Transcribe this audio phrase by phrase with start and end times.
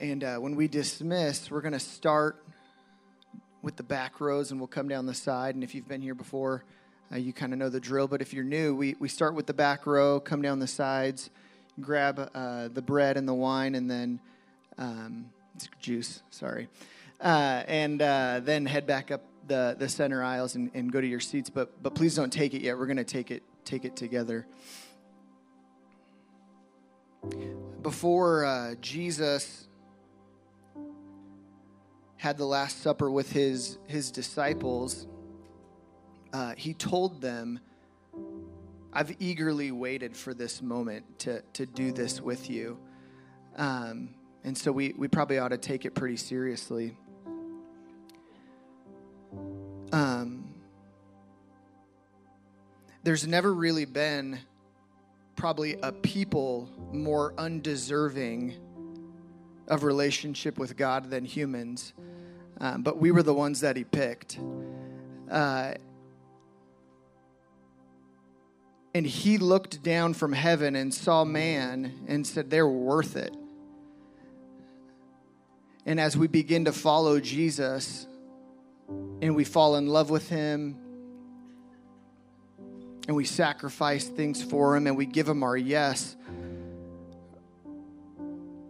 [0.00, 2.44] And uh, when we dismiss, we're going to start
[3.62, 5.56] with the back rows and we'll come down the side.
[5.56, 6.62] And if you've been here before,
[7.12, 8.06] uh, you kind of know the drill.
[8.06, 11.30] But if you're new, we, we start with the back row, come down the sides,
[11.80, 14.20] grab uh, the bread and the wine, and then
[14.78, 15.30] um,
[15.80, 16.68] juice, sorry.
[17.20, 21.06] Uh, and uh, then head back up the, the center aisles and, and go to
[21.08, 21.50] your seats.
[21.50, 22.78] But, but please don't take it yet.
[22.78, 24.46] We're going to take it, take it together.
[27.82, 29.67] Before uh, Jesus
[32.28, 35.06] had the Last Supper with his, his disciples,
[36.34, 37.58] uh, he told them,
[38.92, 42.76] I've eagerly waited for this moment to, to do this with you.
[43.56, 44.10] Um,
[44.44, 46.98] and so we, we probably ought to take it pretty seriously.
[49.90, 50.52] Um,
[53.04, 54.38] there's never really been
[55.34, 58.54] probably a people more undeserving
[59.66, 61.94] of relationship with God than humans,
[62.60, 64.38] um, but we were the ones that He picked.
[65.30, 65.74] Uh,
[68.94, 73.34] and He looked down from heaven and saw man and said, They're worth it.
[75.86, 78.06] And as we begin to follow Jesus
[79.22, 80.76] and we fall in love with Him,
[83.06, 86.14] and we sacrifice things for Him and we give Him our yes,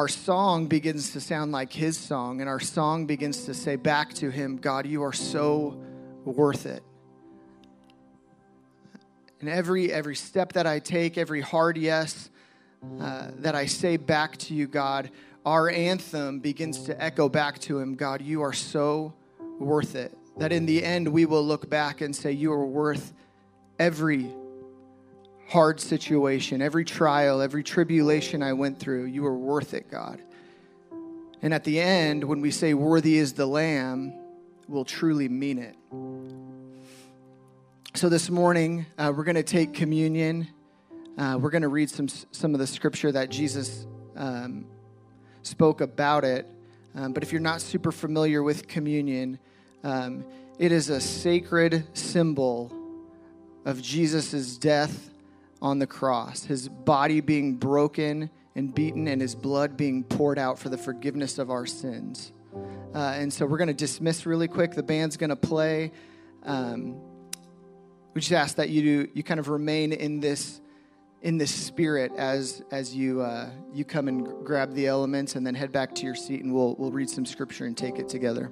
[0.00, 4.14] our song begins to sound like His song, and our song begins to say back
[4.14, 5.78] to Him, God, you are so
[6.24, 6.82] worth it.
[9.40, 12.30] And every every step that I take, every hard yes
[12.98, 15.10] uh, that I say back to you, God,
[15.44, 19.12] our anthem begins to echo back to Him, God, you are so
[19.58, 20.16] worth it.
[20.38, 23.12] That in the end we will look back and say, You are worth
[23.78, 24.30] every
[25.50, 30.22] hard situation, every trial, every tribulation I went through, you were worth it, God.
[31.42, 34.14] And at the end, when we say, Worthy is the Lamb,
[34.68, 35.76] we'll truly mean it.
[37.94, 40.46] So this morning, uh, we're going to take communion.
[41.18, 44.66] Uh, we're going to read some, some of the scripture that Jesus um,
[45.42, 46.46] spoke about it.
[46.94, 49.40] Um, but if you're not super familiar with communion,
[49.82, 50.24] um,
[50.60, 52.72] it is a sacred symbol
[53.64, 55.10] of Jesus' death
[55.62, 60.58] on the cross, his body being broken and beaten, and his blood being poured out
[60.58, 62.32] for the forgiveness of our sins.
[62.94, 64.72] Uh, and so we're going to dismiss really quick.
[64.72, 65.92] The band's going to play.
[66.42, 67.00] Um,
[68.14, 70.60] we just ask that you do, you kind of remain in this
[71.22, 75.54] in this spirit as as you uh, you come and grab the elements, and then
[75.54, 78.50] head back to your seat, and we'll we'll read some scripture and take it together.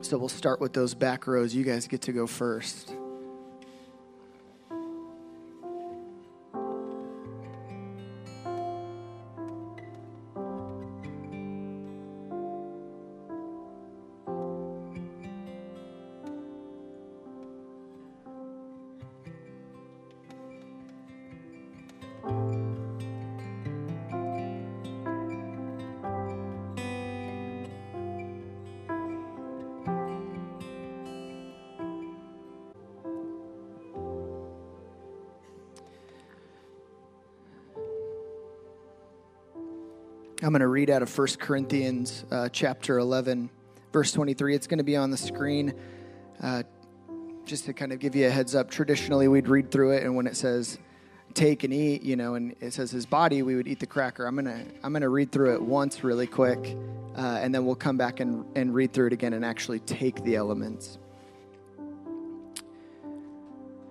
[0.00, 1.54] So we'll start with those back rows.
[1.54, 2.94] You guys get to go first.
[40.42, 43.50] I'm going to read out of 1 Corinthians uh, chapter 11,
[43.92, 44.54] verse 23.
[44.54, 45.74] It's going to be on the screen.
[46.42, 46.62] Uh,
[47.44, 50.16] just to kind of give you a heads up, traditionally we'd read through it, and
[50.16, 50.78] when it says
[51.34, 54.24] take and eat, you know, and it says his body, we would eat the cracker.
[54.24, 56.74] I'm gonna I'm gonna read through it once really quick,
[57.18, 60.22] uh, and then we'll come back and, and read through it again and actually take
[60.24, 60.98] the elements.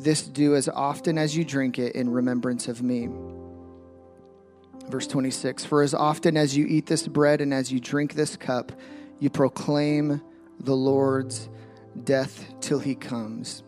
[0.00, 3.08] This do as often as you drink it in remembrance of me.
[4.88, 8.36] Verse 26 For as often as you eat this bread and as you drink this
[8.36, 8.72] cup,
[9.18, 10.22] you proclaim
[10.60, 11.48] the Lord's
[12.04, 13.62] death till he comes.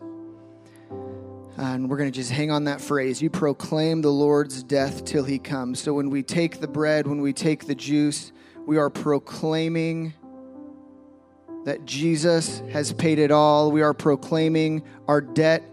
[1.57, 3.21] And we're going to just hang on that phrase.
[3.21, 5.79] You proclaim the Lord's death till he comes.
[5.79, 8.31] So when we take the bread, when we take the juice,
[8.65, 10.13] we are proclaiming
[11.65, 13.71] that Jesus has paid it all.
[13.71, 15.63] We are proclaiming our debt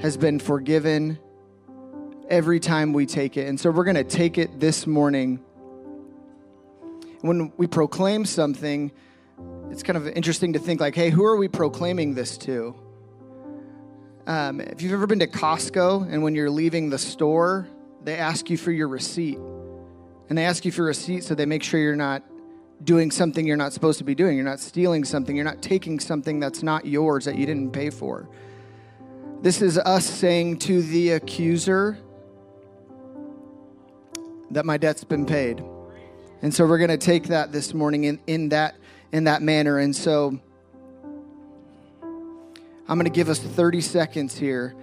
[0.00, 1.18] has been forgiven
[2.28, 3.48] every time we take it.
[3.48, 5.42] And so we're going to take it this morning
[7.20, 8.92] when we proclaim something,
[9.70, 12.74] it's kind of interesting to think like, hey, who are we proclaiming this to?
[14.26, 17.66] Um, if you've ever been to Costco and when you're leaving the store,
[18.04, 19.38] they ask you for your receipt.
[20.28, 22.22] And they ask you for a receipt so they make sure you're not
[22.84, 24.36] doing something you're not supposed to be doing.
[24.36, 25.34] You're not stealing something.
[25.34, 28.28] You're not taking something that's not yours that you didn't pay for.
[29.40, 31.96] This is us saying to the accuser
[34.50, 35.62] that my debt's been paid.
[36.42, 38.74] And so we're going to take that this morning in, in that
[39.12, 39.78] in that manner.
[39.78, 40.40] And so
[42.02, 44.74] I'm going to give us 30 seconds here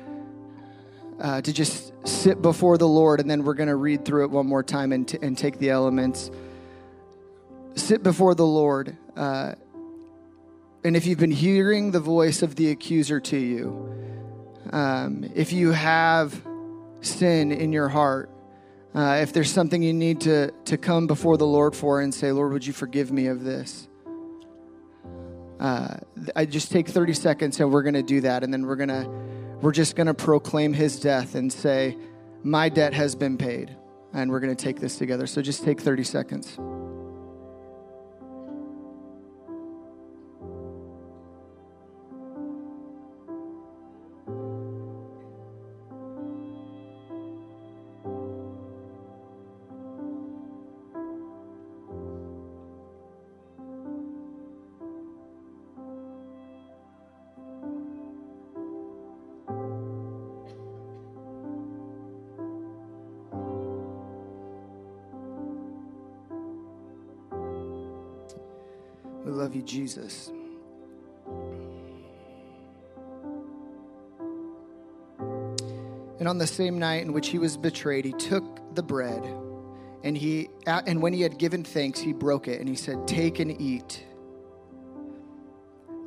[1.20, 4.32] uh, to just sit before the Lord, and then we're going to read through it
[4.32, 6.32] one more time and, t- and take the elements.
[7.76, 8.96] Sit before the Lord.
[9.18, 9.56] Uh,
[10.86, 14.15] and if you've been hearing the voice of the accuser to you,
[14.72, 16.42] um, if you have
[17.02, 18.30] sin in your heart,
[18.94, 22.32] uh, if there's something you need to, to come before the Lord for and say,
[22.32, 23.88] Lord, would you forgive me of this?
[25.60, 25.98] Uh,
[26.36, 28.44] I just take 30 seconds and we're going to do that.
[28.44, 29.10] And then we're going to,
[29.62, 31.98] we're just going to proclaim his death and say,
[32.44, 33.76] my debt has been paid.
[34.14, 35.28] And we're going to take this together.
[35.28, 36.58] So just take 30 seconds.
[69.26, 70.32] We love you, Jesus.
[76.20, 79.24] And on the same night in which he was betrayed, he took the bread,
[80.04, 83.40] and he and when he had given thanks, he broke it, and he said, "Take
[83.40, 84.04] and eat.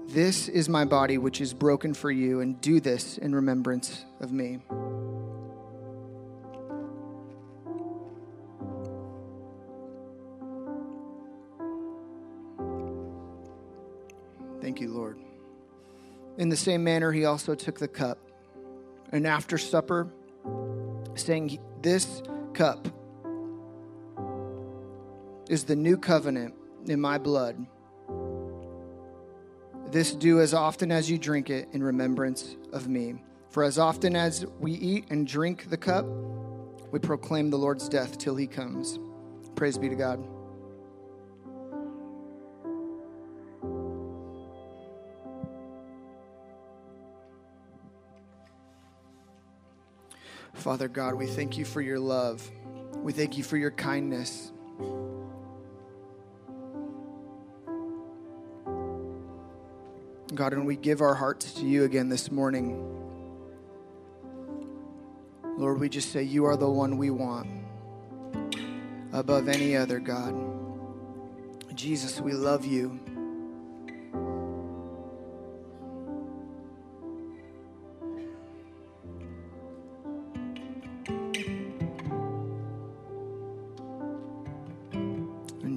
[0.06, 4.32] This is my body, which is broken for you, and do this in remembrance of
[4.32, 4.60] me."
[14.80, 15.18] You, Lord.
[16.38, 18.18] In the same manner, he also took the cup.
[19.10, 20.08] And after supper,
[21.14, 22.22] saying, This
[22.54, 22.88] cup
[25.48, 26.54] is the new covenant
[26.86, 27.66] in my blood.
[29.90, 33.22] This do as often as you drink it in remembrance of me.
[33.50, 36.06] For as often as we eat and drink the cup,
[36.92, 38.98] we proclaim the Lord's death till he comes.
[39.56, 40.37] Praise be to God.
[50.54, 52.50] Father God, we thank you for your love.
[52.96, 54.52] We thank you for your kindness.
[60.34, 62.84] God, and we give our hearts to you again this morning.
[65.56, 67.48] Lord, we just say you are the one we want
[69.12, 70.34] above any other, God.
[71.74, 73.00] Jesus, we love you.